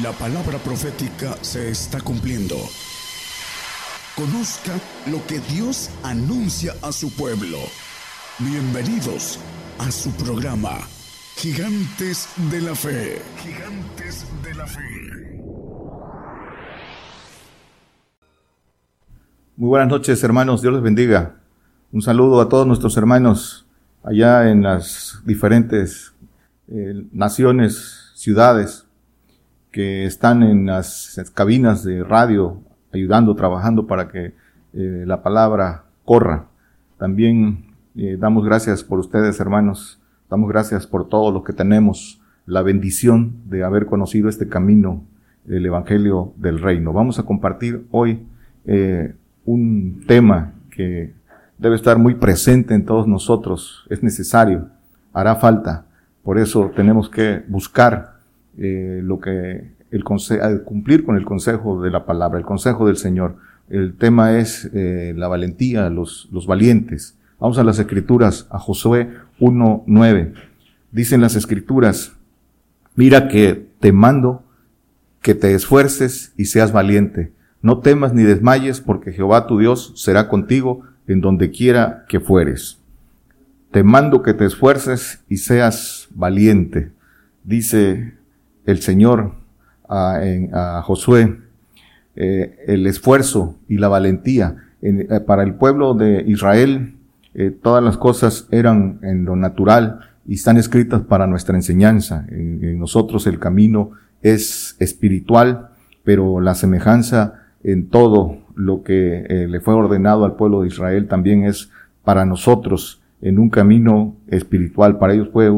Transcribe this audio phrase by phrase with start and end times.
[0.00, 2.56] La palabra profética se está cumpliendo.
[4.16, 4.72] Conozca
[5.10, 7.58] lo que Dios anuncia a su pueblo.
[8.38, 9.38] Bienvenidos
[9.78, 10.78] a su programa,
[11.36, 13.20] Gigantes de la Fe.
[13.36, 14.80] Gigantes de la Fe.
[19.58, 20.62] Muy buenas noches, hermanos.
[20.62, 21.36] Dios les bendiga.
[21.92, 23.66] Un saludo a todos nuestros hermanos
[24.02, 26.14] allá en las diferentes
[26.68, 28.81] eh, naciones, ciudades
[29.72, 32.60] que están en las cabinas de radio
[32.92, 34.34] ayudando, trabajando para que
[34.74, 36.46] eh, la palabra corra.
[36.98, 39.98] También eh, damos gracias por ustedes, hermanos.
[40.30, 45.04] Damos gracias por todo lo que tenemos, la bendición de haber conocido este camino,
[45.48, 46.92] el Evangelio del Reino.
[46.92, 48.26] Vamos a compartir hoy
[48.66, 51.14] eh, un tema que
[51.58, 53.86] debe estar muy presente en todos nosotros.
[53.90, 54.68] Es necesario,
[55.12, 55.86] hará falta.
[56.22, 58.11] Por eso tenemos que buscar
[58.58, 60.04] eh, lo que el
[60.64, 63.36] cumplir con el consejo de la palabra, el consejo del Señor.
[63.68, 67.16] El tema es eh, la valentía, los, los valientes.
[67.38, 70.34] Vamos a las escrituras, a Josué 1.9.
[70.90, 72.12] Dicen las escrituras,
[72.96, 74.42] mira que te mando
[75.20, 77.32] que te esfuerces y seas valiente.
[77.62, 82.78] No temas ni desmayes, porque Jehová tu Dios será contigo en donde quiera que fueres.
[83.70, 86.90] Te mando que te esfuerces y seas valiente.
[87.44, 88.14] Dice
[88.66, 89.32] el Señor
[89.88, 91.38] a, Josué
[92.14, 94.56] eh, el esfuerzo y la valentía.
[94.82, 96.94] Eh, para el pueblo de Israel,
[97.34, 102.26] eh, todas las cosas eran en lo natural y están escritas para nuestra enseñanza.
[102.30, 105.70] En, nosotros el camino es espiritual,
[106.04, 111.44] pero la semejanza en todo lo que le fue ordenado al pueblo de Israel también
[111.44, 111.70] es
[112.04, 114.98] para nosotros en un camino espiritual.
[114.98, 115.48] Para ellos fue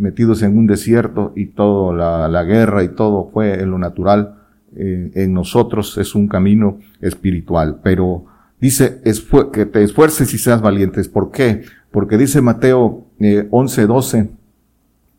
[0.00, 4.36] metidos en un desierto y toda la, guerra y todo fue en lo natural.
[4.76, 8.24] Eh, en nosotros es un camino espiritual, pero
[8.60, 9.00] dice
[9.52, 11.08] que te esfuerces y seas valientes.
[11.08, 11.62] ¿Por qué?
[11.90, 14.30] Porque dice Mateo eh, 11, 12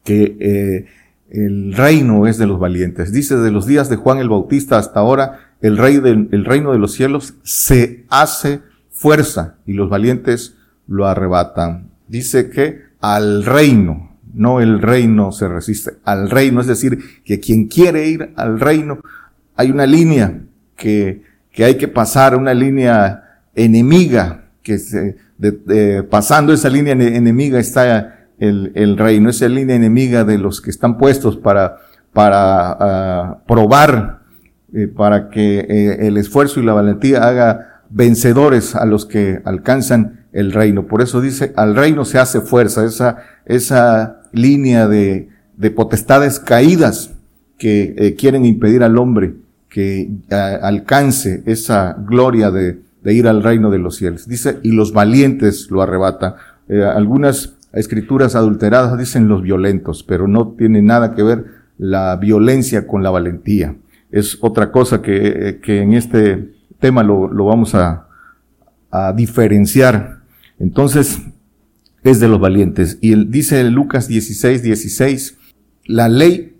[0.03, 0.85] que eh,
[1.29, 3.11] el reino es de los valientes.
[3.11, 6.71] Dice de los días de Juan el Bautista hasta ahora, el, rey del, el reino
[6.71, 11.91] de los cielos se hace fuerza y los valientes lo arrebatan.
[12.07, 17.67] Dice que al reino, no el reino se resiste al reino, es decir, que quien
[17.67, 18.99] quiere ir al reino,
[19.55, 20.41] hay una línea
[20.75, 27.59] que, que hay que pasar, una línea enemiga, que se, de, pasando esa línea enemiga
[27.59, 31.77] está el, el, reino, esa línea enemiga de los que están puestos para,
[32.13, 34.21] para uh, probar,
[34.73, 40.25] eh, para que eh, el esfuerzo y la valentía haga vencedores a los que alcanzan
[40.31, 40.87] el reino.
[40.87, 47.13] Por eso dice, al reino se hace fuerza, esa, esa línea de, de potestades caídas
[47.57, 49.35] que eh, quieren impedir al hombre
[49.69, 54.27] que alcance esa gloria de, de, ir al reino de los cielos.
[54.27, 56.35] Dice, y los valientes lo arrebata.
[56.67, 61.45] Eh, algunas escrituras adulteradas dicen los violentos, pero no tiene nada que ver
[61.77, 63.75] la violencia con la valentía.
[64.11, 66.49] Es otra cosa que, eh, que en este
[66.79, 68.07] tema lo, lo vamos a,
[68.89, 70.19] a diferenciar.
[70.59, 71.21] Entonces,
[72.03, 72.97] es de los valientes.
[73.01, 75.37] Y él, dice Lucas 16, 16,
[75.85, 76.57] la ley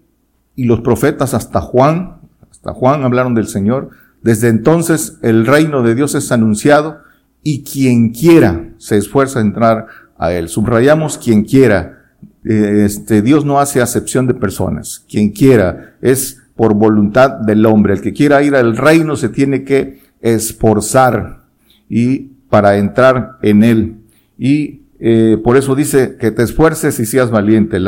[0.56, 2.18] y los profetas hasta Juan,
[2.50, 3.90] hasta Juan hablaron del Señor.
[4.22, 7.00] Desde entonces el reino de Dios es anunciado
[7.44, 9.88] y quien quiera se esfuerza a entrar
[10.18, 10.50] a él.
[10.50, 11.98] Subrayamos quien quiera.
[12.44, 15.06] Eh, este, Dios no hace acepción de personas.
[15.10, 17.94] Quien quiera es por voluntad del hombre.
[17.94, 21.42] El que quiera ir al reino se tiene que esforzar
[21.90, 23.96] y para entrar en él.
[24.38, 27.80] Y eh, por eso dice que te esfuerces y seas valiente.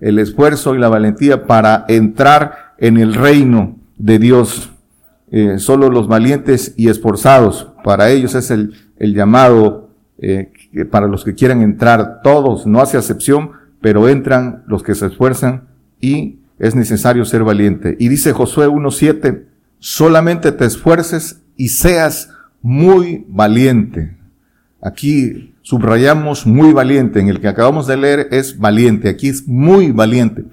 [0.00, 4.72] el esfuerzo y la valentía para entrar en el reino de Dios.
[5.30, 10.50] Eh, solo los valientes y esforzados, para ellos es el, llamado eh,
[10.90, 12.20] para los que quieran entrar.
[12.22, 13.52] Todos, no hace acepción,
[13.82, 15.68] pero entran los que se esfuerzan
[16.00, 17.96] y es necesario ser valiente.
[18.00, 19.44] Y dice Josué 1.7,
[19.78, 22.30] solamente te esfuerces y seas
[22.62, 24.21] muy valiente.
[24.82, 29.92] Aquí subrayamos muy valiente, en el que acabamos de leer es valiente, aquí es muy
[29.92, 30.44] valiente,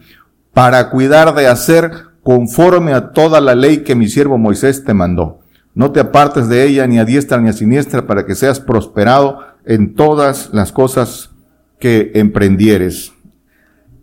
[0.53, 1.91] para cuidar de hacer
[2.21, 5.39] conforme a toda la ley que mi siervo Moisés te mandó.
[5.73, 9.39] No te apartes de ella ni a diestra ni a siniestra para que seas prosperado
[9.65, 11.31] en todas las cosas
[11.79, 13.13] que emprendieres.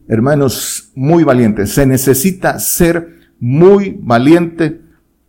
[0.08, 1.66] Hermanos, muy valiente.
[1.66, 4.80] Se necesita ser muy valiente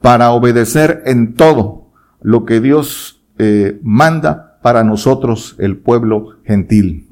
[0.01, 1.91] para obedecer en todo
[2.21, 7.07] lo que Dios eh, manda para nosotros el pueblo gentil,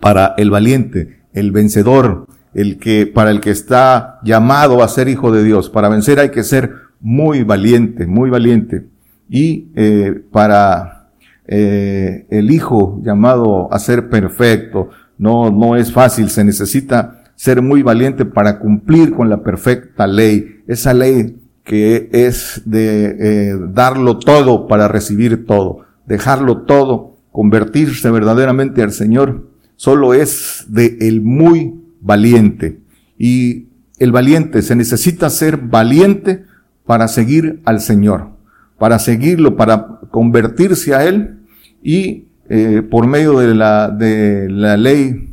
[0.00, 5.32] para el valiente, el vencedor, el que, para el que está llamado a ser hijo
[5.32, 5.70] de Dios.
[5.70, 8.86] Para vencer hay que ser muy valiente, muy valiente.
[9.28, 11.08] Y eh, para
[11.46, 17.82] eh, el hijo llamado a ser perfecto, no, no es fácil, se necesita ser muy
[17.82, 24.66] valiente para cumplir con la perfecta ley, esa ley que es de eh, darlo todo
[24.66, 32.80] para recibir todo, dejarlo todo, convertirse verdaderamente al Señor, solo es de el muy valiente.
[33.18, 33.66] Y
[33.98, 36.44] el valiente se necesita ser valiente
[36.84, 38.30] para seguir al Señor,
[38.78, 41.38] para seguirlo, para convertirse a Él
[41.82, 45.28] y eh, por medio de la, de la ley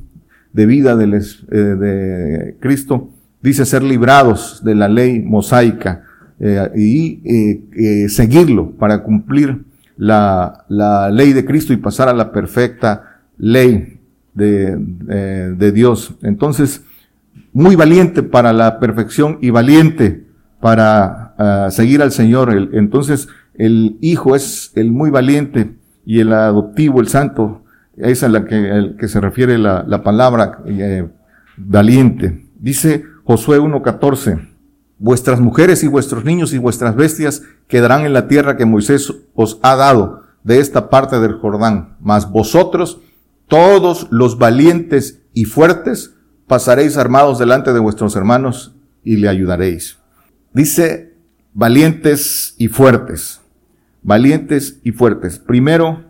[0.54, 3.10] de vida de, eh, de Cristo,
[3.42, 6.04] dice ser librados de la ley mosaica
[6.40, 9.64] eh, y seguirlo para cumplir
[10.00, 14.00] la, la, ley de Cristo y pasar a la perfecta ley
[14.34, 16.16] de, de Dios.
[16.24, 16.84] Entonces,
[17.54, 20.26] muy valiente para la perfección y valiente
[20.60, 22.52] para ah, seguir al Señor.
[22.74, 25.76] entonces, el Hijo es el muy valiente
[26.06, 27.64] y el adoptivo, el santo,
[27.98, 31.08] es a la que, que se refiere la, la palabra eh,
[31.58, 32.46] valiente.
[32.58, 34.49] Dice Josué 1.14,
[35.00, 39.60] vuestras mujeres y vuestros niños y vuestras bestias quedarán en la tierra que Moisés os
[39.64, 43.00] ha dado de esta parte del Jordán, mas vosotros,
[43.48, 46.16] todos los valientes y fuertes,
[46.48, 49.98] pasaréis armados delante de vuestros hermanos y le ayudaréis.
[50.54, 51.14] Dice
[51.54, 53.40] valientes y fuertes
[54.02, 55.40] valientes y fuertes.
[55.40, 56.04] Primero,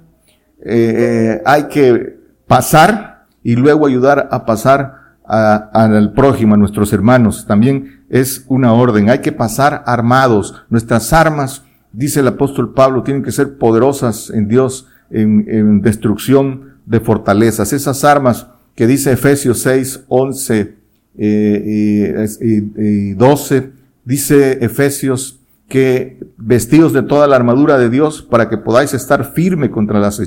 [0.64, 7.46] eh, hay que pasar y luego ayudar a pasar al prójimo, a nuestros hermanos.
[7.46, 9.10] También es una orden.
[9.10, 10.56] Hay que pasar armados.
[10.70, 11.64] Nuestras armas,
[11.94, 17.74] dice el apóstol Pablo, tienen que ser poderosas en Dios, en, destrucción de fortalezas.
[17.74, 20.76] Esas armas que dice Efesios 6, 11
[21.18, 23.72] eh, y 12,
[24.06, 29.70] dice Efesios que vestidos de toda la armadura de Dios para que podáis estar firme
[29.70, 30.20] contra las,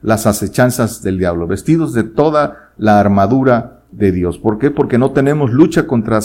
[0.00, 4.38] las acechanzas del diablo, vestidos de toda la armadura de Dios.
[4.38, 4.70] ¿Por qué?
[4.70, 6.20] Porque no tenemos lucha contra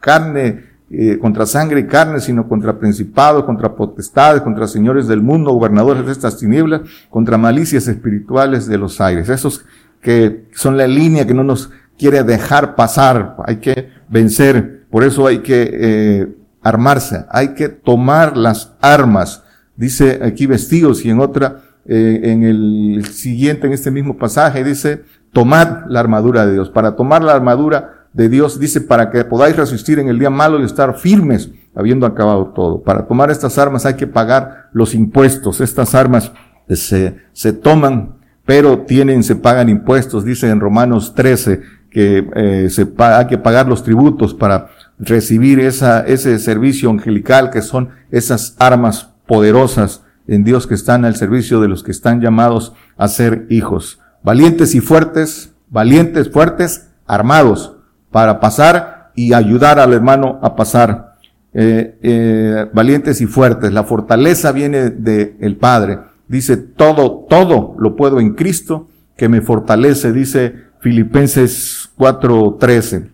[0.00, 5.52] carne, eh, contra sangre y carne, sino contra principados, contra potestades, contra señores del mundo,
[5.52, 6.80] gobernadores de estas tinieblas,
[7.10, 9.28] contra malicias espirituales de los aires.
[9.28, 9.66] Esos
[10.00, 14.86] que son la línea que no nos quiere dejar pasar, hay que vencer.
[14.90, 19.44] Por eso hay que eh, armarse, hay que tomar las armas.
[19.76, 25.02] Dice aquí vestidos y en otra, eh, en el siguiente, en este mismo pasaje, dice,
[25.32, 26.70] tomad la armadura de Dios.
[26.70, 30.60] Para tomar la armadura de Dios, dice, para que podáis resistir en el día malo
[30.60, 32.82] y estar firmes, habiendo acabado todo.
[32.82, 35.60] Para tomar estas armas hay que pagar los impuestos.
[35.60, 36.32] Estas armas
[36.68, 40.24] se, se toman, pero tienen, se pagan impuestos.
[40.24, 41.60] Dice en Romanos 13
[41.90, 44.68] que eh, se hay que pagar los tributos para
[44.98, 51.16] recibir esa, ese servicio angelical que son esas armas poderosas en Dios que están al
[51.16, 54.00] servicio de los que están llamados a ser hijos.
[54.22, 57.77] Valientes y fuertes, valientes, fuertes, armados
[58.10, 61.14] para pasar y ayudar al hermano a pasar.
[61.54, 63.72] Eh, eh, valientes y fuertes.
[63.72, 65.98] La fortaleza viene del el Padre.
[66.28, 73.10] Dice, todo, todo lo puedo en Cristo que me fortalece, dice Filipenses 4:13.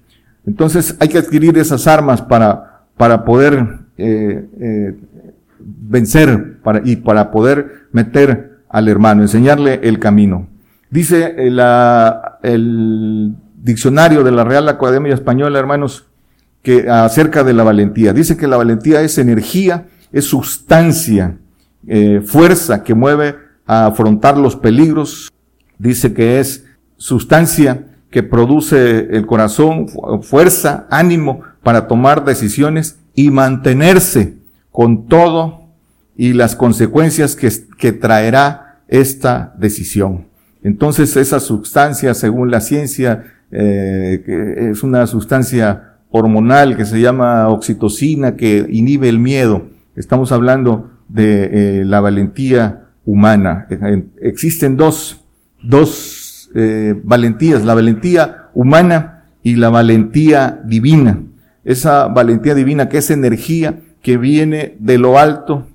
[0.46, 4.96] Entonces hay que adquirir esas armas para, para poder eh, eh,
[5.58, 10.48] vencer para, y para poder meter al hermano, enseñarle el camino.
[10.90, 13.34] Dice eh, la, el
[13.64, 16.04] diccionario de la Real Academia Española, hermanos,
[16.62, 18.12] que acerca de la valentía.
[18.12, 21.38] Dice que la valentía es energía, es sustancia,
[21.86, 25.32] eh, fuerza que mueve a afrontar los peligros.
[25.78, 26.66] Dice que es
[26.98, 29.88] sustancia que produce el corazón,
[30.22, 34.34] fuerza, ánimo para tomar decisiones y mantenerse
[34.70, 35.68] con todo
[36.16, 40.26] y las consecuencias que, que traerá esta decisión.
[40.62, 48.36] Entonces esa sustancia, según la ciencia, eh, es una sustancia hormonal que se llama oxitocina
[48.36, 49.66] que inhibe el miedo.
[49.96, 53.66] Estamos hablando de eh, la valentía humana.
[54.20, 55.20] existen dos,
[55.62, 61.20] dos eh, valentías, la valentía humana y la valentía divina.
[61.64, 65.66] Esa valentía divina que es energía que viene de lo alto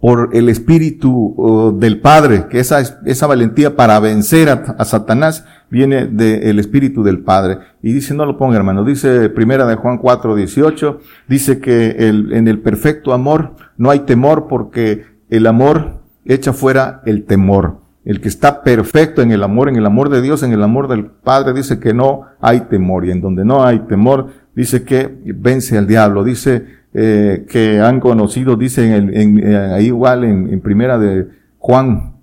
[0.00, 6.58] por el Espíritu del Padre, que esa, esa valentía para vencer a, Satanás viene del
[6.58, 7.58] Espíritu del Padre.
[7.82, 12.32] Y dice, no lo ponga hermano, dice primera de Juan 4, 18, dice que el,
[12.34, 17.80] en el perfecto amor no hay temor porque el amor echa fuera el temor.
[18.04, 20.86] el que está perfecto en el amor, en el amor de Dios, en el amor
[20.86, 23.04] del Padre, dice que no hay temor.
[23.04, 26.22] Y en donde no hay temor, dice que vence al diablo.
[26.22, 31.28] Dice eh, que han conocido, dice en, en, eh, ahí igual en, en, primera de
[31.58, 32.14] Juan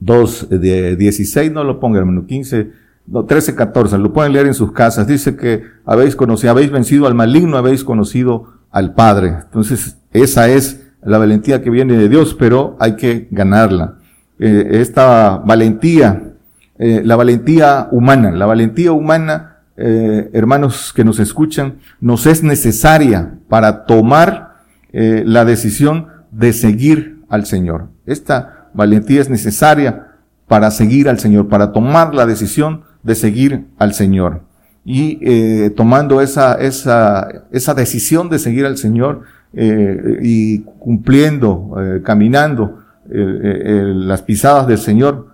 [0.00, 2.70] 2, de 16, no lo ponga hermano, 15,
[3.06, 5.06] no, 13, 14, lo pueden leer en sus casas.
[5.06, 9.28] Dice que habéis conocido, habéis vencido al maligno, habéis conocido al Padre.
[9.44, 13.96] Entonces, esa es la valentía que viene de Dios, pero hay que ganarla.
[14.38, 16.34] Eh, esta valentía,
[16.78, 23.38] eh, la valentía humana, la valentía humana eh, hermanos que nos escuchan, nos es necesaria
[23.48, 24.56] para tomar
[24.92, 27.88] eh, la decisión de seguir al Señor.
[28.04, 30.08] Esta valentía es necesaria
[30.46, 34.42] para seguir al Señor, para tomar la decisión de seguir al Señor.
[34.84, 39.22] Y eh, tomando esa, esa, esa decisión de seguir al Señor
[39.54, 41.74] y cumpliendo,
[42.04, 45.28] caminando las pisadas del Señor,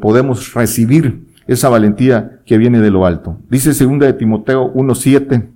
[0.00, 3.38] podemos recibir esa valentía que viene de lo alto.
[3.50, 5.48] Dice segunda de Timoteo 1.7,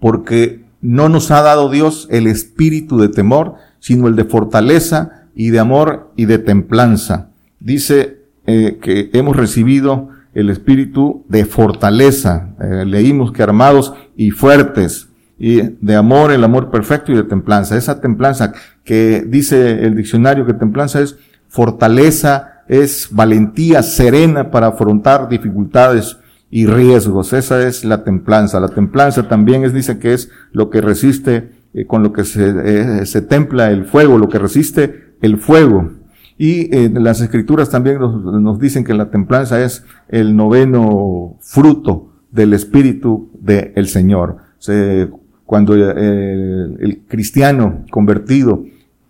[0.00, 5.50] porque no nos ha dado Dios el espíritu de temor, sino el de fortaleza y
[5.50, 7.28] de amor y de templanza.
[7.60, 12.48] Dice eh, que hemos recibido el espíritu de fortaleza.
[12.60, 17.76] Eh, leímos que armados y fuertes, y de amor, el amor perfecto y de templanza.
[17.76, 18.52] Esa templanza
[18.84, 26.16] que dice el diccionario que templanza es fortaleza, es valentía serena para afrontar dificultades
[26.50, 27.34] y riesgos.
[27.34, 28.60] Esa es la templanza.
[28.60, 32.48] La templanza también es, dice que es lo que resiste, eh, con lo que se,
[32.64, 35.90] eh, se, templa el fuego, lo que resiste el fuego.
[36.38, 42.54] Y eh, las escrituras también nos, dicen que la templanza es el noveno fruto del
[42.54, 44.38] Espíritu del Señor.
[44.56, 45.10] Se,
[45.44, 48.64] cuando el cristiano convertido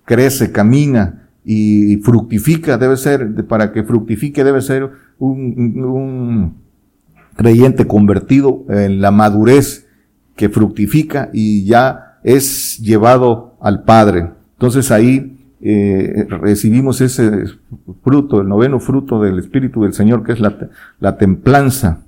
[0.04, 6.54] crece, camina, y fructifica, debe ser, para que fructifique debe ser un,
[7.36, 9.88] creyente convertido en la madurez
[10.36, 14.30] que fructifica y ya es llevado al Padre.
[14.54, 17.44] Entonces ahí eh, recibimos ese
[18.04, 20.68] fruto, el noveno fruto del Espíritu del Señor, que es la,
[21.00, 22.02] la templanza.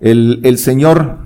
[0.00, 1.18] El, el Señor,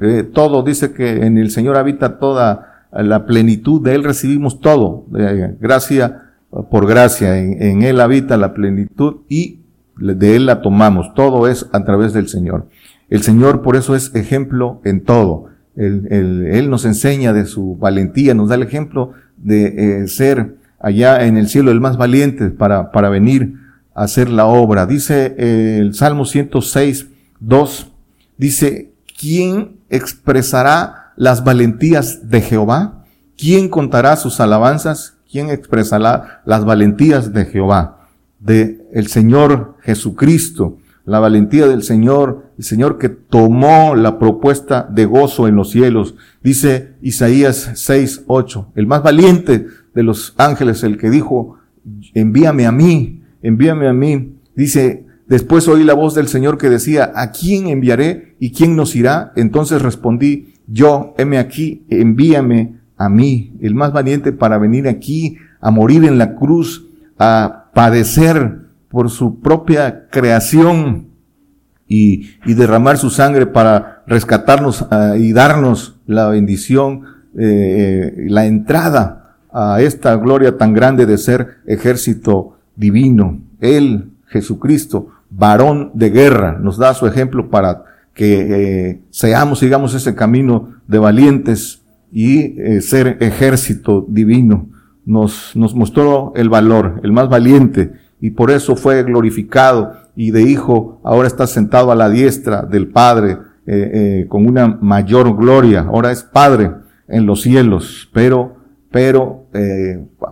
[0.00, 5.06] eh, todo, dice que en el Señor habita toda la plenitud, de Él recibimos todo,
[5.18, 6.23] eh, gracia
[6.70, 9.60] por gracia, en, Él habita la plenitud y
[9.96, 11.14] de Él la tomamos.
[11.14, 12.68] Todo es a través del Señor.
[13.10, 15.46] El Señor por eso es ejemplo en todo.
[15.76, 21.26] Él, él, nos enseña de su valentía, nos da el ejemplo de eh, ser allá
[21.26, 23.54] en el cielo el más valiente para, para venir
[23.94, 24.86] a hacer la obra.
[24.86, 27.08] Dice eh, el Salmo 106,
[27.40, 27.92] 2,
[28.36, 33.04] dice, ¿quién expresará las valentías de Jehová?
[33.36, 35.13] ¿Quién contará sus alabanzas?
[35.34, 38.06] ¿Quién expresará las valentías de Jehová?
[38.38, 45.06] De el Señor Jesucristo, la valentía del Señor, el Señor que tomó la propuesta de
[45.06, 46.14] gozo en los cielos.
[46.40, 51.56] Dice Isaías 6, 8, el más valiente de los ángeles, el que dijo,
[52.14, 54.36] envíame a mí, envíame a mí.
[54.54, 58.94] Dice, después oí la voz del Señor que decía, ¿a quién enviaré y quién nos
[58.94, 59.32] irá?
[59.34, 65.70] Entonces respondí, yo, heme aquí, envíame a mí, el más valiente para venir aquí a
[65.70, 66.86] morir en la cruz,
[67.18, 71.08] a padecer por su propia creación
[71.88, 77.02] y, y derramar su sangre para rescatarnos uh, y darnos la bendición,
[77.36, 83.40] eh, la entrada a esta gloria tan grande de ser ejército divino.
[83.60, 87.84] Él, Jesucristo, varón de guerra, nos da su ejemplo para
[88.14, 91.83] que eh, seamos, sigamos ese camino de valientes
[92.14, 94.68] y eh, ser ejército divino.
[95.04, 100.42] Nos, nos mostró el valor, el más valiente, y por eso fue glorificado y de
[100.42, 103.32] hijo ahora está sentado a la diestra del Padre
[103.66, 105.80] eh, eh, con una mayor gloria.
[105.80, 106.70] Ahora es Padre
[107.08, 108.56] en los cielos, pero,
[108.90, 109.48] pero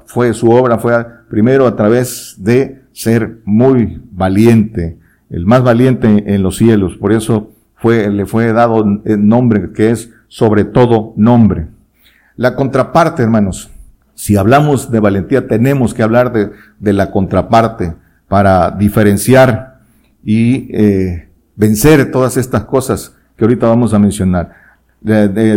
[0.07, 4.99] fue su obra fue primero a través de ser muy valiente,
[5.31, 6.97] el más valiente en los cielos.
[6.97, 11.67] Por eso fue, le fue dado el nombre que es sobre todo nombre.
[12.37, 13.71] La contraparte, hermanos,
[14.15, 17.93] si hablamos de valentía, tenemos que hablar de, de la contraparte
[18.29, 19.81] para diferenciar
[20.25, 24.55] y eh, vencer todas estas cosas que ahorita vamos a mencionar.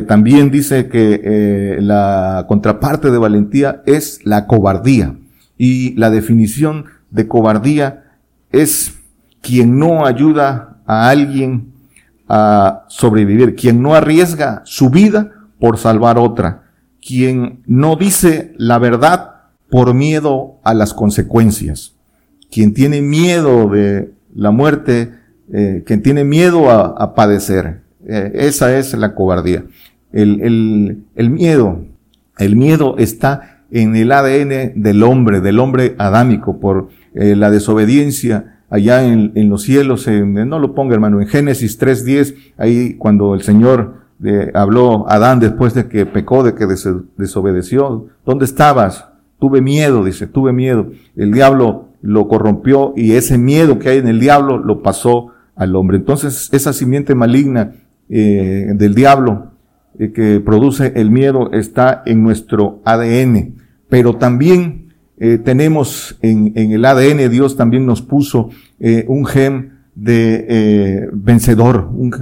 [0.07, 5.15] también dice que eh, la contraparte de valentía es la cobardía.
[5.57, 8.03] Y la definición de cobardía
[8.51, 8.93] es
[9.41, 11.74] quien no ayuda a alguien
[12.27, 16.63] a sobrevivir, quien no arriesga su vida por salvar otra,
[17.05, 19.35] quien no dice la verdad
[19.69, 21.93] por miedo a las consecuencias.
[22.51, 25.11] quien tiene miedo de la muerte,
[25.51, 27.81] eh, quien tiene miedo a, padecer.
[28.07, 29.65] Eh, esa es la cobardía.
[30.13, 31.83] El, el, el miedo,
[32.37, 38.54] el miedo está en el ADN del hombre, del hombre adámico, por eh, la desobediencia
[38.69, 43.35] allá en, en los cielos, en, no lo ponga hermano, en Génesis 3.10, ahí cuando
[43.35, 46.65] el Señor eh, habló Adán después de que pecó, de que
[47.17, 49.09] desobedeció, ¿dónde estabas?
[49.39, 50.91] Tuve miedo, dice, tuve miedo.
[51.15, 55.75] El diablo lo corrompió y ese miedo que hay en el diablo lo pasó al
[55.75, 55.97] hombre.
[55.97, 57.73] Entonces, esa simiente maligna
[58.09, 59.51] eh, del diablo
[59.99, 63.55] eh, que produce el miedo está en nuestro ADN,
[63.89, 64.84] pero también
[65.17, 71.09] eh, tenemos en, en, el ADN, Dios también nos puso eh, un gen de eh,
[71.13, 72.13] vencedor, un,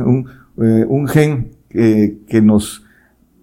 [0.56, 2.84] un, un gen que nos,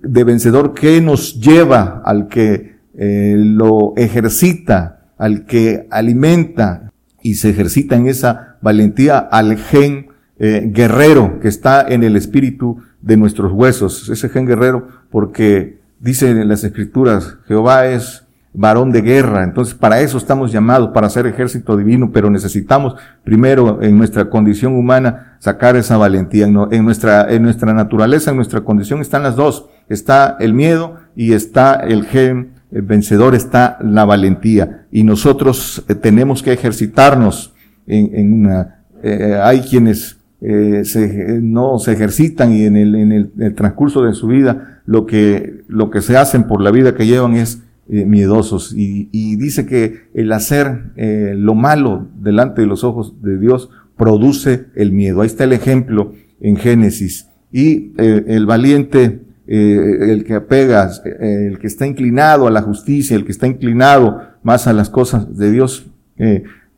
[0.00, 7.97] de vencedor que nos lleva al que lo ejercita, al que alimenta y se ejercita
[7.97, 10.07] en esa valentía al gen
[10.38, 16.49] guerrero que está en el espíritu de nuestros huesos, ese gen guerrero, porque dice en
[16.49, 19.45] las escrituras, Jehová es varón de guerra.
[19.45, 24.75] Entonces, para eso estamos llamados, para ser ejército divino, pero necesitamos primero en nuestra condición
[24.76, 26.47] humana sacar esa valentía.
[26.47, 29.69] En nuestra, en nuestra naturaleza, en nuestra condición están las dos.
[29.88, 34.87] Está el miedo y está el gen vencedor, está la valentía.
[34.90, 37.54] Y nosotros eh, tenemos que ejercitarnos
[37.87, 43.54] en, una, eh, hay quienes eh, se, no se ejercitan y en el, en el,
[43.54, 47.35] transcurso de su vida lo que, lo que se hacen por la vida que llevan
[47.35, 48.73] es eh, miedosos.
[48.73, 53.68] Y, y, dice que el hacer eh, lo malo delante de los ojos de Dios
[53.97, 55.23] produce el miedo.
[55.23, 57.28] Ahí está el ejemplo en Génesis.
[57.50, 63.25] Y eh, el valiente, el que apega, el que está inclinado a la justicia, el
[63.25, 65.90] que está inclinado más a las cosas de Dios,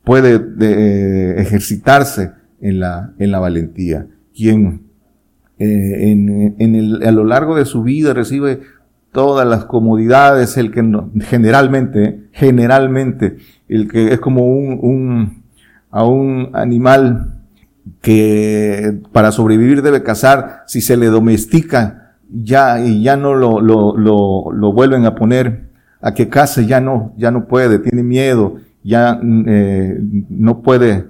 [0.03, 0.41] puede
[1.39, 4.07] ejercitarse en la, en la valentía.
[4.35, 4.81] Quien
[5.59, 8.61] en, en el, a lo largo de su vida recibe
[9.13, 10.83] todas las comodidades, el que
[11.21, 13.37] generalmente, generalmente,
[13.69, 15.43] el que es como un, un,
[15.91, 17.39] a un animal
[18.01, 23.95] que para sobrevivir debe cazar, si se le domestica ya y ya no lo, lo,
[23.95, 25.69] lo, lo vuelven a poner
[26.01, 29.97] a que case, ya no, ya no puede, tiene miedo, ya eh,
[30.29, 31.05] no puede,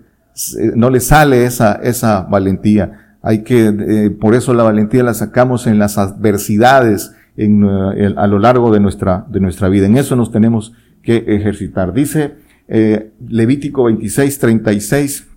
[0.76, 3.16] no le sale esa, esa valentía.
[3.24, 8.28] Hay que, eh, por eso la valentía la sacamos en las adversidades, en, eh, a
[8.28, 9.86] lo largo de nuestra, de nuestra vida.
[9.86, 11.94] En eso nos tenemos que ejercitar.
[11.94, 12.36] Dice
[12.68, 15.28] eh, Levítico 26, 36,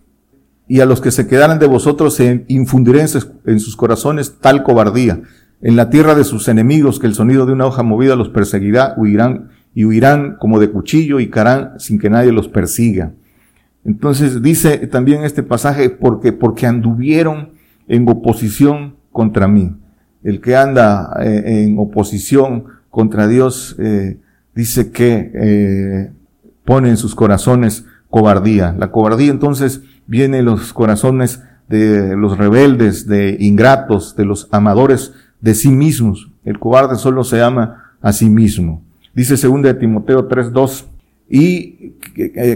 [0.68, 5.22] y a los que se quedaran de vosotros se infundiré en sus corazones tal cobardía.
[5.62, 8.94] En la tierra de sus enemigos, que el sonido de una hoja movida los perseguirá,
[8.96, 13.12] huirán y huirán como de cuchillo y carán sin que nadie los persiga.
[13.84, 17.50] Entonces dice también este pasaje, porque, porque anduvieron
[17.86, 19.72] en oposición contra mí
[20.26, 24.18] el que anda eh, en oposición contra Dios, eh,
[24.56, 26.10] dice que eh,
[26.64, 28.74] pone en sus corazones cobardía.
[28.76, 35.12] La cobardía entonces viene en los corazones de los rebeldes, de ingratos, de los amadores
[35.40, 36.28] de sí mismos.
[36.44, 38.82] El cobarde solo se ama a sí mismo.
[39.14, 40.86] Dice 2 de Timoteo 3.2,
[41.28, 41.94] y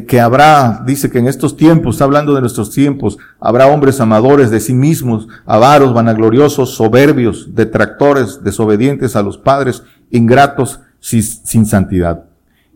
[0.06, 4.50] que, habrá, dice que en estos tiempos, está hablando de nuestros tiempos, habrá hombres amadores
[4.50, 12.26] de sí mismos, avaros, vanagloriosos, soberbios, detractores, desobedientes a los padres, ingratos, sin, sin santidad.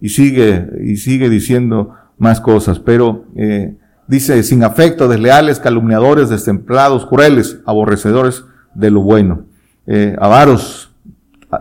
[0.01, 3.77] Y sigue, y sigue diciendo más cosas, pero eh,
[4.09, 9.45] dice, sin afecto, desleales, calumniadores, destemplados, crueles, aborrecedores de lo bueno,
[9.87, 10.91] eh, avaros,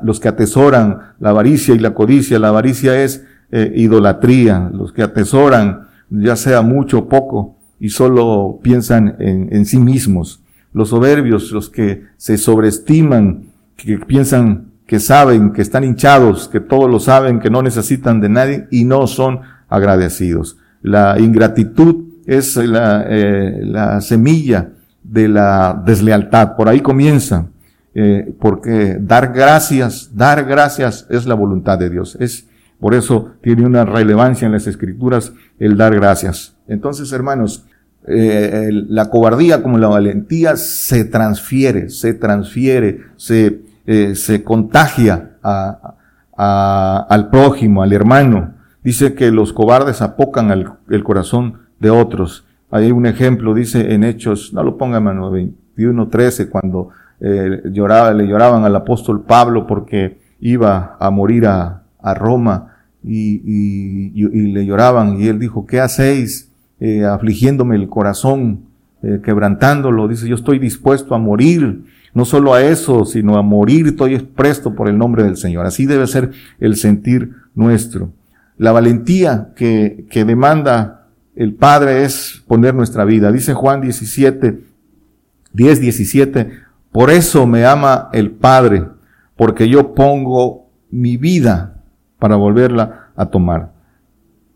[0.01, 2.39] los que atesoran la avaricia y la codicia.
[2.39, 8.59] La avaricia es eh, idolatría, los que atesoran ya sea mucho o poco y solo
[8.63, 10.41] piensan en, en sí mismos,
[10.73, 13.43] los soberbios, los que se sobreestiman,
[13.75, 18.29] que piensan que saben, que están hinchados, que todo lo saben, que no necesitan de
[18.29, 20.57] nadie y no son agradecidos.
[20.81, 24.69] La ingratitud es la, eh, la semilla
[25.03, 26.55] de la deslealtad.
[26.55, 27.45] Por ahí comienza,
[27.93, 32.17] eh, porque dar gracias, dar gracias es la voluntad de Dios.
[32.19, 32.47] Es
[32.83, 36.57] por eso tiene una relevancia en las escrituras el dar gracias.
[36.67, 37.65] Entonces, hermanos,
[38.05, 45.37] eh, la cobardía como la valentía se transfiere, se transfiere, se, eh, se contagia
[46.35, 48.55] al prójimo, al hermano.
[48.83, 52.45] Dice que los cobardes apocan al, el corazón de otros.
[52.69, 56.89] Hay un ejemplo, dice en Hechos, no lo ponga hermano, 21, 13, cuando
[57.21, 62.71] eh, lloraba, le lloraban al apóstol Pablo porque iba a morir a, a Roma
[63.03, 66.49] y, y, y, le lloraban y él dijo, ¿qué hacéis?
[66.83, 68.65] eh, afligiéndome el corazón,
[69.03, 70.09] eh, quebrantándolo.
[70.09, 71.85] Dice, yo estoy dispuesto a morir.
[72.13, 75.65] No solo a eso, sino a morir estoy presto por el nombre del Señor.
[75.65, 78.11] Así debe ser el sentir nuestro.
[78.57, 83.31] La valentía que, que demanda el Padre es poner nuestra vida.
[83.31, 84.59] Dice Juan 17,
[85.53, 86.51] 10, 17,
[86.91, 88.83] por eso me ama el Padre,
[89.37, 91.72] porque yo pongo mi vida
[92.23, 93.73] para volverla a tomar.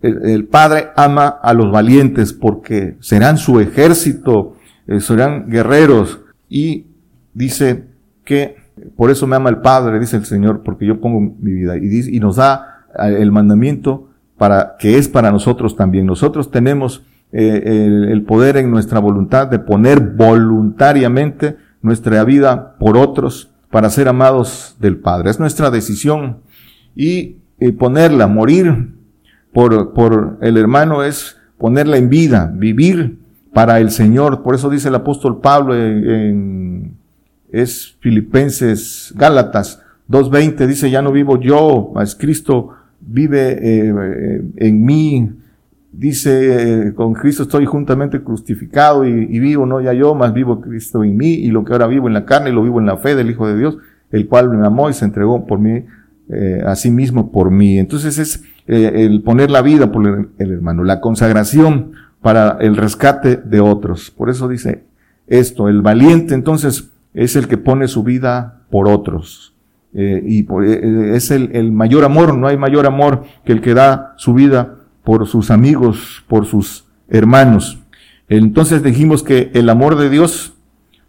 [0.01, 4.55] El, Padre ama a los valientes porque serán su ejército,
[4.87, 6.21] eh, serán guerreros.
[6.47, 6.85] Y
[7.33, 7.83] dice
[8.23, 8.55] que
[8.95, 11.75] por eso me ama el Padre, dice el Señor, porque yo pongo mi vida.
[11.75, 16.05] Y, nos da eh, el mandamiento para que es para nosotros también.
[16.05, 17.03] Nosotros tenemos
[17.33, 23.89] eh, el, el, poder en nuestra voluntad de poner voluntariamente nuestra vida por otros para
[23.89, 25.31] ser amados del Padre.
[25.31, 26.37] Es nuestra decisión
[26.95, 27.41] y
[27.77, 28.93] ponerla, morir
[29.53, 33.17] por, por el hermano es ponerla en vida, vivir
[33.53, 34.43] para el Señor.
[34.43, 36.93] Por eso dice el apóstol Pablo en,
[37.51, 45.31] es Filipenses Gálatas 2.20, dice, ya no vivo yo, es Cristo vive eh, en mí.
[45.91, 51.03] Dice, con Cristo estoy juntamente crucificado y, y, vivo, no ya yo, más vivo Cristo
[51.03, 53.15] en mí, y lo que ahora vivo en la carne, lo vivo en la fe
[53.15, 53.77] del Hijo de Dios,
[54.11, 55.85] el cual me amó y se entregó por mí,
[56.29, 57.79] eh, a sí mismo por mí.
[57.79, 63.37] Entonces es eh, el poner la vida por el, hermano, la consagración para el rescate
[63.37, 64.11] de otros.
[64.11, 64.83] Por eso dice
[65.27, 69.55] esto, el valiente entonces es el que pone su vida por otros.
[69.93, 73.73] Eh, y eh, es el, el, mayor amor, no hay mayor amor que el que
[73.73, 77.79] da su vida por sus amigos, por sus hermanos.
[78.27, 80.53] Entonces dijimos que el amor de Dios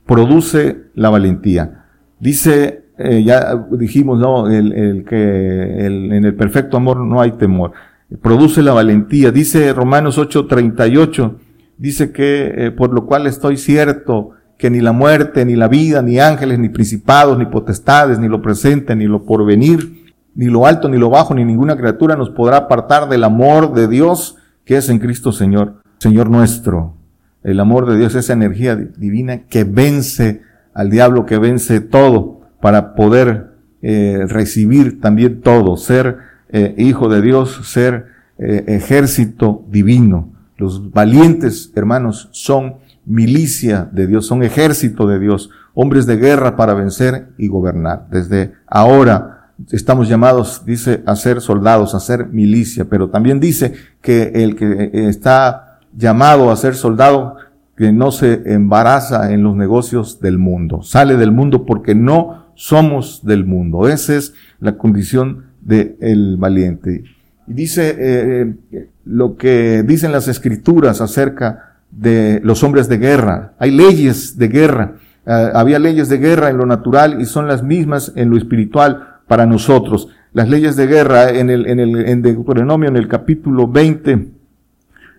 [0.06, 1.86] produce la valentía.
[2.20, 4.48] Dice eh, ya dijimos, ¿no?
[4.48, 7.72] El, el que el, en el perfecto amor no hay temor.
[8.20, 9.30] Produce la valentía.
[9.30, 11.36] Dice Romanos 8:38,
[11.76, 16.02] dice que eh, por lo cual estoy cierto que ni la muerte, ni la vida,
[16.02, 20.88] ni ángeles, ni principados, ni potestades, ni lo presente, ni lo porvenir, ni lo alto,
[20.88, 24.88] ni lo bajo, ni ninguna criatura nos podrá apartar del amor de Dios que es
[24.90, 26.94] en Cristo Señor, Señor nuestro.
[27.42, 30.42] El amor de Dios, esa energía divina que vence
[30.74, 36.18] al diablo, que vence todo para poder eh, recibir también todo, ser
[36.48, 38.06] eh, hijo de Dios, ser
[38.38, 40.32] eh, ejército divino.
[40.56, 46.74] Los valientes, hermanos, son milicia de Dios, son ejército de Dios, hombres de guerra para
[46.74, 48.08] vencer y gobernar.
[48.10, 54.32] Desde ahora estamos llamados, dice, a ser soldados, a ser milicia, pero también dice que
[54.34, 57.36] el que está llamado a ser soldado,
[57.76, 63.24] que no se embaraza en los negocios del mundo, sale del mundo porque no somos
[63.24, 63.88] del mundo.
[63.88, 67.04] Esa es la condición del valiente.
[67.46, 73.52] Y dice eh, eh, lo que dicen las escrituras acerca de los hombres de guerra.
[73.60, 74.94] Hay leyes de guerra.
[75.24, 79.18] Eh, había leyes de guerra en lo natural y son las mismas en lo espiritual
[79.28, 80.08] para nosotros.
[80.32, 84.30] Las leyes de guerra en el, en el en Deuteronomio, en el capítulo 20,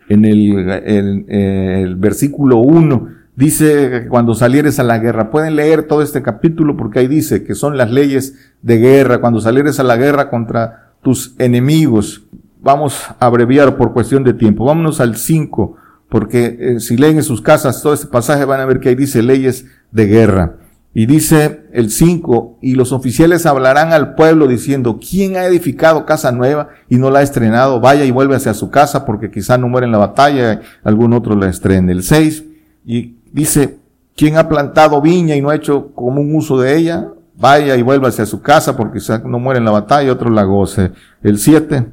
[0.10, 5.32] en el, el versículo 1, Dice cuando salieres a la guerra.
[5.32, 9.22] Pueden leer todo este capítulo porque ahí dice que son las leyes de guerra.
[9.22, 12.26] Cuando salieres a la guerra contra tus enemigos.
[12.62, 14.66] Vamos a abreviar por cuestión de tiempo.
[14.66, 15.78] Vámonos al 5
[16.10, 18.96] porque eh, si leen en sus casas todo este pasaje van a ver que ahí
[18.96, 20.56] dice leyes de guerra.
[20.94, 26.34] Y dice el 5, y los oficiales hablarán al pueblo diciendo, ¿quién ha edificado casa
[26.34, 27.80] nueva y no la ha estrenado?
[27.80, 31.36] Vaya y vuelve hacia su casa porque quizá no muere en la batalla, algún otro
[31.36, 31.94] la estrene.
[31.94, 32.44] El 6,
[32.86, 33.80] y Dice,
[34.16, 37.08] ¿quién ha plantado viña y no ha hecho como un uso de ella?
[37.36, 40.44] Vaya y vuélvase a su casa porque quizá no muere en la batalla, otro la
[40.44, 40.92] goce.
[41.24, 41.88] El 7.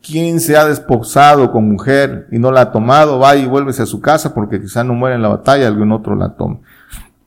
[0.00, 3.18] ¿Quién se ha desposado con mujer y no la ha tomado?
[3.18, 6.14] Vaya y vuélvese a su casa porque quizá no muere en la batalla, algún otro
[6.14, 6.60] la tome.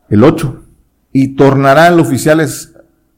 [0.09, 0.61] El 8.
[1.11, 2.73] Y tornarán los oficiales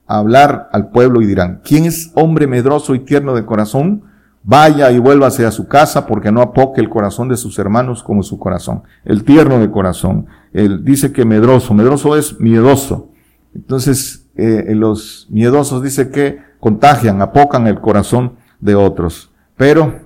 [0.08, 4.04] a hablar al pueblo y dirán, ¿quién es hombre medroso y tierno de corazón?
[4.50, 8.24] Vaya y vuélvase a su casa porque no apoque el corazón de sus hermanos como
[8.24, 8.84] su corazón.
[9.04, 10.28] El tierno de corazón.
[10.54, 11.74] Él dice que medroso.
[11.74, 13.10] Medroso es miedoso.
[13.54, 19.32] Entonces, eh, los miedosos dice que contagian, apocan el corazón de otros.
[19.58, 20.00] Pero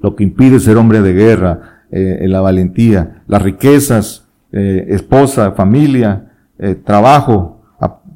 [0.00, 6.32] lo que impide ser hombre de guerra, eh, la valentía, las riquezas, eh, esposa, familia,
[6.58, 7.58] eh, trabajo,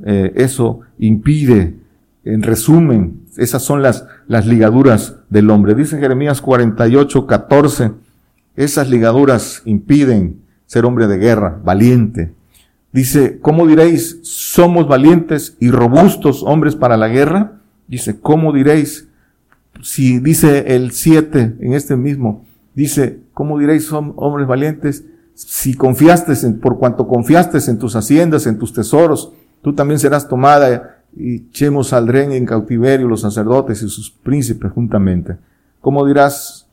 [0.07, 1.79] eso impide,
[2.25, 5.75] en resumen, esas son las, las ligaduras del hombre.
[5.75, 7.93] Dice Jeremías 48, 14,
[8.57, 12.33] esas ligaduras impiden ser hombre de guerra, valiente.
[12.93, 17.61] Dice, ¿cómo diréis, somos valientes y robustos hombres para la guerra?
[17.89, 19.09] Dice, ¿cómo diréis?
[19.83, 25.05] Si dice el 7 en este mismo, Dice, ¿cómo diréis hombres valientes?
[25.35, 29.33] Si confiaste en, por cuanto confiaste en tus haciendas, en tus tesoros,
[29.63, 35.37] tú también serás tomada y Chemos saldrán en cautiverio los sacerdotes y sus príncipes juntamente.
[35.81, 36.67] ¿Cómo dirás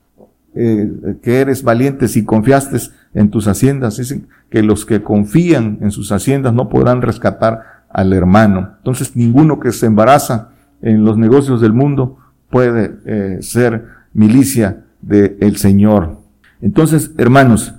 [0.55, 2.77] eh, que eres valiente si confiaste
[3.13, 3.97] en tus haciendas?
[3.97, 8.75] Dicen que los que confían en sus haciendas no podrán rescatar al hermano.
[8.77, 10.49] Entonces ninguno que se embaraza
[10.81, 12.17] en los negocios del mundo
[12.49, 16.19] puede eh, ser milicia del Señor.
[16.61, 17.73] Entonces, hermanos,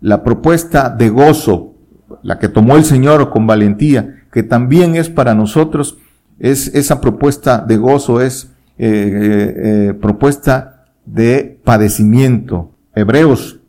[0.00, 1.74] la propuesta de gozo,
[2.22, 5.98] la que tomó el Señor con valentía, que también es para nosotros,
[6.38, 9.54] es esa propuesta de gozo, es eh, eh,
[9.88, 12.70] eh propuesta de padecimiento.
[12.94, 13.60] Hebreos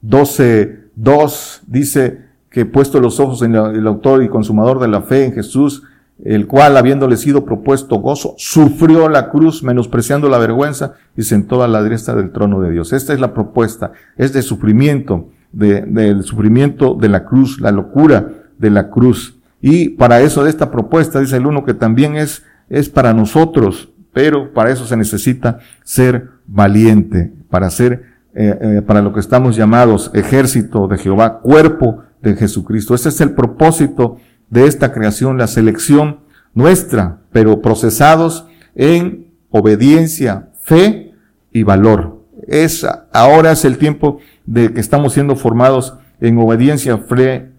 [0.00, 5.26] 12, 2 dice que puesto los ojos en el autor y consumador de la fe
[5.26, 5.82] en Jesús,
[6.24, 11.68] el cual, habiéndole sido propuesto gozo, sufrió la cruz, menospreciando la vergüenza, y sentó a
[11.68, 12.92] la derecha del trono de Dios.
[12.92, 18.32] Esta es la propuesta, es de sufrimiento, de, del sufrimiento de la cruz, la locura
[18.58, 19.37] de la cruz.
[19.60, 23.90] Y para eso de esta propuesta, dice el uno, que también es, es para nosotros,
[24.12, 29.56] pero para eso se necesita ser valiente, para ser, eh, eh, para lo que estamos
[29.56, 32.94] llamados ejército de Jehová, cuerpo de Jesucristo.
[32.94, 34.18] Ese es el propósito
[34.50, 36.20] de esta creación, la selección
[36.54, 41.14] nuestra, pero procesados en obediencia, fe
[41.52, 42.24] y valor.
[42.46, 47.52] Es, ahora es el tiempo de que estamos siendo formados en obediencia, fe,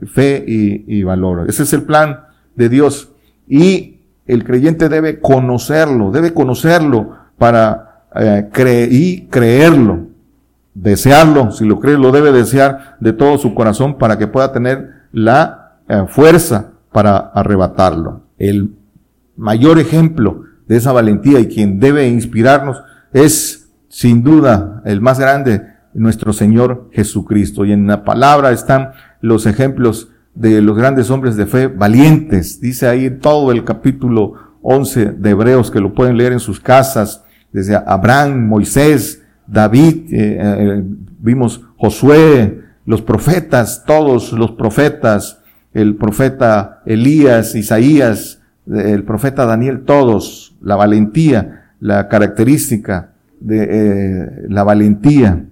[0.45, 1.45] y, valor.
[1.47, 2.21] Ese es el plan
[2.55, 3.11] de Dios.
[3.47, 10.07] Y el creyente debe conocerlo, debe conocerlo para eh, y creerlo,
[10.73, 14.89] desearlo, si lo cree, lo debe desear de todo su corazón para que pueda tener
[15.11, 18.23] la eh, fuerza para arrebatarlo.
[18.37, 18.75] El
[19.35, 22.81] mayor ejemplo de esa valentía y quien debe inspirarnos
[23.13, 27.65] es sin duda el más grande, nuestro Señor Jesucristo.
[27.65, 32.61] Y en la palabra están los ejemplos de los grandes hombres de fe valientes.
[32.61, 37.23] Dice ahí todo el capítulo 11 de Hebreos que lo pueden leer en sus casas,
[37.51, 40.83] desde Abraham, Moisés, David, eh, eh,
[41.19, 45.41] vimos Josué, los profetas, todos los profetas,
[45.73, 54.63] el profeta Elías, Isaías, el profeta Daniel, todos, la valentía, la característica de eh, la
[54.63, 55.45] valentía.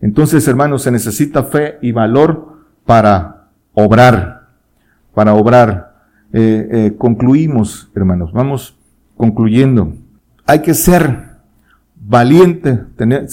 [0.00, 4.48] Entonces, hermanos, se necesita fe y valor para obrar,
[5.14, 5.90] para obrar.
[6.32, 8.78] Eh, eh, concluimos, hermanos, vamos
[9.16, 9.94] concluyendo.
[10.46, 11.30] Hay que ser
[11.96, 13.26] valiente, tener,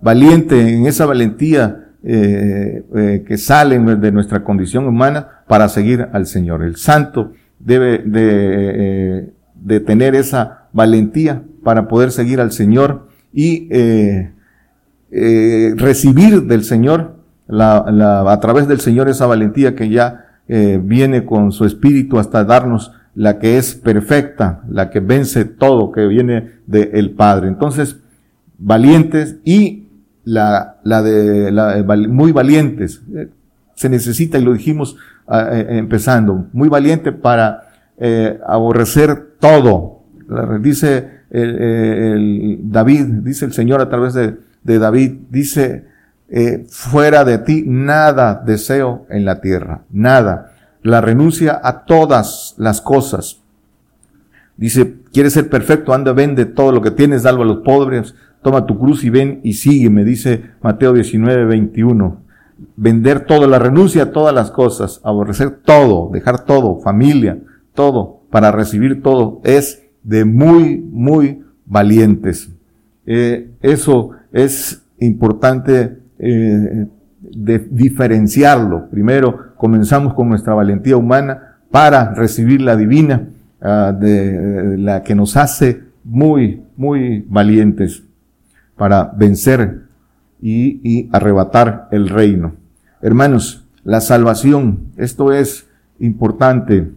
[0.00, 6.62] valiente en esa valentía eh, que salen de nuestra condición humana para seguir al Señor.
[6.62, 13.68] El santo debe de, de tener esa valentía para poder seguir al Señor y
[15.76, 21.52] recibir del Señor la, la, a través del Señor esa valentía que ya viene con
[21.52, 27.10] su espíritu hasta darnos la que es perfecta, la que vence todo, que viene del
[27.12, 27.48] Padre.
[27.48, 28.00] Entonces,
[28.58, 29.88] valientes y
[30.24, 33.02] la, la de la, muy valientes.
[33.74, 34.96] Se necesita, y lo dijimos
[35.26, 40.02] ah, eh, empezando, muy valiente para eh, aborrecer todo.
[40.60, 45.86] Dice David, dice el Señor a través de, de David, dice,
[46.28, 50.52] eh, fuera de ti nada deseo en la tierra, nada.
[50.82, 53.40] La renuncia a todas las cosas.
[54.56, 58.66] Dice, quieres ser perfecto, anda, vende todo lo que tienes, dalo a los pobres, toma
[58.66, 62.22] tu cruz y ven y sígueme, dice Mateo 19, 21.
[62.76, 67.38] Vender todo, la renuncia a todas las cosas, aborrecer todo, dejar todo, familia,
[67.74, 72.53] todo, para recibir todo, es de muy, muy valientes.
[73.06, 76.86] Eh, eso es importante eh,
[77.20, 78.88] diferenciarlo.
[78.90, 83.28] Primero, comenzamos con nuestra valentía humana para recibir la divina,
[83.60, 88.02] ah, de, la que nos hace muy, muy valientes
[88.76, 89.84] para vencer
[90.40, 92.54] y, arrebatar el reino.
[93.00, 95.66] Hermanos, la salvación, esto es
[95.98, 96.90] importante.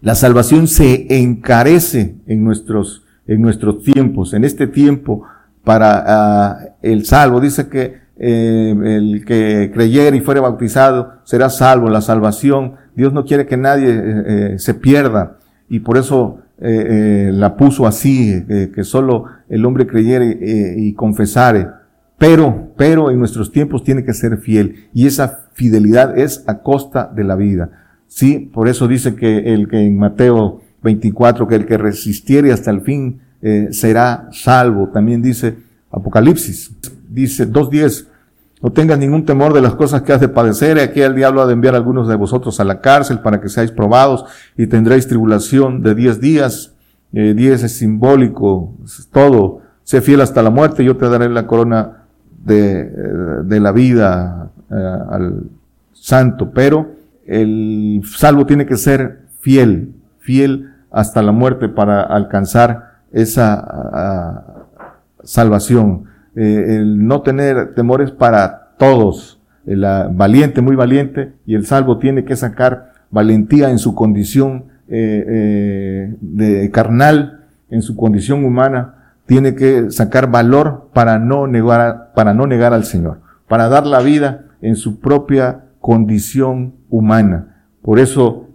[0.00, 4.34] La salvación se encarece en nuestros, en nuestros tiempos.
[4.34, 5.22] En este tiempo,
[5.62, 11.88] para ah, el salvo, dice que eh, el que creyere y fuere bautizado será salvo.
[11.88, 15.38] La salvación, Dios no quiere que nadie eh, eh, se pierda.
[15.68, 21.68] Y por eso la puso así, que solo el hombre creyere y confesare.
[22.18, 24.88] Pero, pero en nuestros tiempos tiene que ser fiel.
[24.92, 27.70] Y esa fidelidad es a costa de la vida.
[28.08, 32.70] Sí, por eso dice que el que en Mateo 24, que el que resistiere hasta
[32.70, 33.20] el fin
[33.70, 34.88] será salvo.
[34.88, 35.56] También dice
[35.90, 36.72] Apocalipsis
[37.10, 38.06] dice 2.10,
[38.62, 40.78] no tengas ningún temor de las cosas que has de padecer.
[40.78, 43.48] Aquí el diablo ha de enviar a algunos de vosotros a la cárcel para que
[43.48, 44.24] seáis probados
[44.56, 46.74] y tendréis tribulación de diez días.
[47.12, 48.74] Eh, diez es simbólico,
[49.10, 49.62] todo.
[49.82, 52.04] Sé fiel hasta la muerte, yo te daré la corona
[52.44, 52.90] de, eh,
[53.44, 54.74] de la vida eh,
[55.10, 55.44] al
[55.92, 56.50] santo.
[56.50, 56.92] Pero
[57.26, 64.66] el salvo tiene que ser fiel, fiel hasta la muerte para alcanzar esa
[65.24, 66.04] salvación.
[66.36, 69.40] Eh, el no tener temores para todos.
[69.66, 75.24] El valiente, muy valiente, y el salvo tiene que sacar valentía en su condición eh,
[75.28, 82.34] eh, de carnal, en su condición humana, tiene que sacar valor para no negar, para
[82.34, 87.64] no negar al Señor, para dar la vida en su propia condición humana.
[87.82, 88.48] Por eso,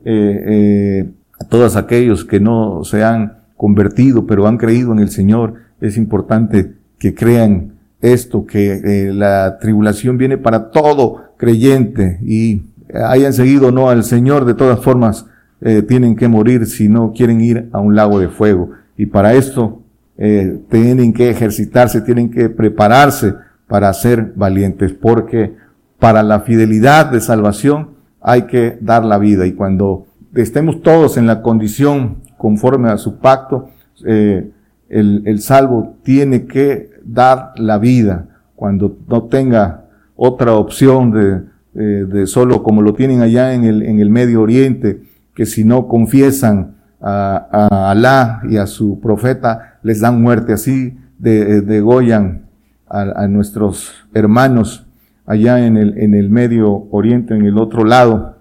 [1.39, 5.98] a todos aquellos que no se han convertido, pero han creído en el Señor, es
[5.98, 13.67] importante que crean esto, que eh, la tribulación viene para todo creyente y hayan seguido
[13.67, 15.26] o no al Señor, de todas formas
[15.62, 18.71] eh, tienen que morir si no quieren ir a un lago de fuego.
[18.98, 19.82] Y para esto
[20.17, 23.34] eh, tienen que ejercitarse, tienen que prepararse
[23.67, 25.56] para ser valientes, porque
[26.00, 27.89] para la fidelidad de salvación
[28.21, 29.45] hay que dar la vida.
[29.45, 30.06] Y cuando
[30.41, 33.69] estemos todos en la condición conforme a su pacto,
[34.04, 41.41] el, el salvo tiene que dar la vida cuando no tenga otra opción de,
[41.76, 45.02] eh, de solo como lo tienen allá en el, en el Medio Oriente,
[45.34, 50.54] que si no confiesan a, a Alá y a su profeta, les dan muerte.
[50.54, 52.45] Así de, degollan
[52.88, 54.88] a, a, nuestros hermanos
[55.26, 58.38] allá en el, en el Medio Oriente, en el otro lado.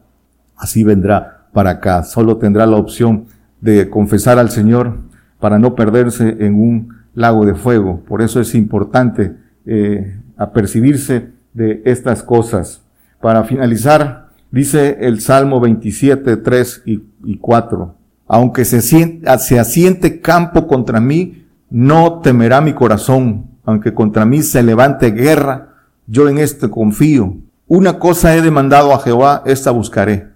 [0.56, 2.02] Así vendrá para acá.
[2.02, 3.24] Solo tendrá la opción
[3.62, 4.98] de confesar al Señor
[5.40, 8.02] para no perderse en un lago de fuego.
[8.06, 12.82] Por eso es importante eh, apercibirse de estas cosas.
[13.22, 17.94] Para finalizar, dice el Salmo 27, 3 y, 4.
[18.26, 23.46] Aunque se, siente, se asiente campo contra mí, no temerá mi corazón.
[23.64, 25.74] Aunque contra mí se levante guerra,
[26.06, 27.36] yo en este confío.
[27.66, 30.33] Una cosa he demandado a Jehová, esta buscaré.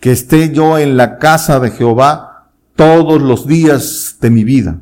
[0.00, 4.80] Que esté yo en la casa de Jehová todos los días de mi vida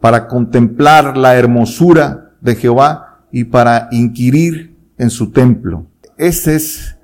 [0.00, 5.86] para contemplar la hermosura de Jehová y para inquirir en su templo.
[6.16, 6.96] Este es,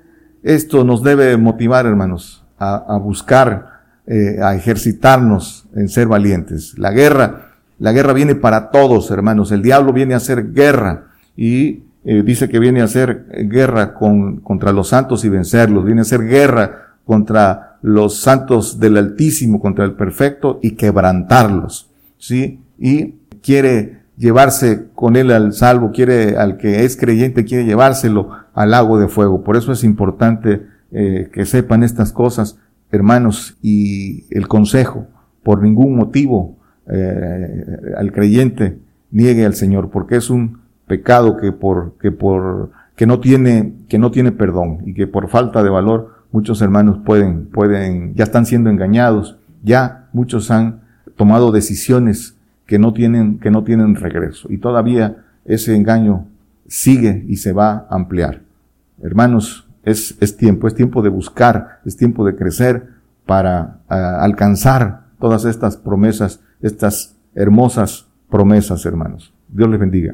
[0.43, 6.77] esto nos debe motivar, hermanos, a, buscar, eh, a ejercitarnos en ser valientes.
[6.77, 9.51] La guerra, la guerra viene para todos, hermanos.
[9.51, 14.37] El diablo viene a hacer guerra y eh, dice que viene a hacer guerra con,
[14.37, 15.85] contra los santos y vencerlos.
[15.85, 21.89] Viene a hacer guerra contra los santos del Altísimo, contra el perfecto y quebrantarlos.
[22.19, 22.59] ¿Sí?
[22.77, 28.71] y quiere llevarse con él al salvo, quiere al que es creyente, quiere llevárselo al
[28.71, 29.43] lago de fuego.
[29.43, 32.57] Por eso es importante eh, que sepan estas cosas,
[32.91, 35.07] hermanos, y el consejo,
[35.43, 37.65] por ningún motivo eh,
[37.97, 38.77] al creyente
[39.11, 43.97] niegue al Señor, porque es un pecado que por, que por, que no tiene, que
[43.97, 48.45] no tiene perdón y que por falta de valor muchos hermanos pueden, pueden, ya están
[48.45, 50.81] siendo engañados, ya muchos han
[51.15, 54.47] tomado decisiones que no tienen, que no tienen regreso.
[54.51, 56.27] Y todavía ese engaño
[56.67, 58.41] sigue y se va a ampliar.
[59.01, 62.87] Hermanos, es, es tiempo, es tiempo de buscar, es tiempo de crecer
[63.25, 69.33] para alcanzar todas estas promesas, estas hermosas promesas, hermanos.
[69.47, 70.13] Dios les bendiga.